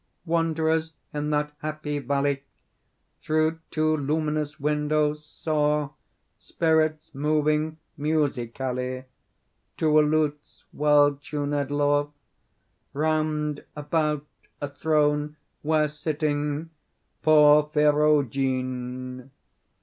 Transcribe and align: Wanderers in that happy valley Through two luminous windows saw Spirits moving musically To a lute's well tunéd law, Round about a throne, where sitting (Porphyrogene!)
Wanderers 0.25 0.93
in 1.13 1.29
that 1.29 1.53
happy 1.59 1.99
valley 1.99 2.41
Through 3.21 3.59
two 3.69 3.95
luminous 3.95 4.59
windows 4.59 5.23
saw 5.23 5.91
Spirits 6.39 7.13
moving 7.13 7.77
musically 7.97 9.05
To 9.77 9.99
a 9.99 10.01
lute's 10.01 10.63
well 10.73 11.11
tunéd 11.11 11.69
law, 11.69 12.09
Round 12.93 13.63
about 13.75 14.25
a 14.59 14.69
throne, 14.69 15.37
where 15.61 15.87
sitting 15.87 16.71
(Porphyrogene!) 17.21 19.29